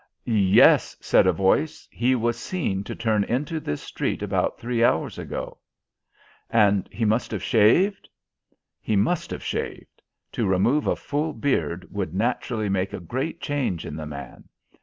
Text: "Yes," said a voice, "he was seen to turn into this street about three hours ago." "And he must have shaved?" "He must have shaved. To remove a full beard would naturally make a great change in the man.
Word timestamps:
"Yes," 0.25 0.97
said 0.99 1.27
a 1.27 1.31
voice, 1.31 1.87
"he 1.91 2.15
was 2.15 2.35
seen 2.39 2.83
to 2.85 2.95
turn 2.95 3.23
into 3.25 3.59
this 3.59 3.83
street 3.83 4.23
about 4.23 4.57
three 4.57 4.83
hours 4.83 5.19
ago." 5.19 5.59
"And 6.49 6.89
he 6.91 7.05
must 7.05 7.29
have 7.29 7.43
shaved?" 7.43 8.09
"He 8.81 8.95
must 8.95 9.29
have 9.29 9.43
shaved. 9.43 10.01
To 10.31 10.47
remove 10.47 10.87
a 10.87 10.95
full 10.95 11.33
beard 11.33 11.85
would 11.91 12.15
naturally 12.15 12.67
make 12.67 12.93
a 12.93 12.99
great 12.99 13.41
change 13.41 13.85
in 13.85 13.95
the 13.95 14.07
man. 14.07 14.45